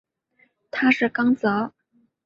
[0.71, 1.71] 他是刚铎。